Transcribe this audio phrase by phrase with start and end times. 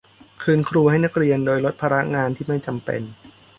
[0.41, 3.01] คืนครูให้นักเรียนโดยลดภาระงานที่ไม่จำเป็น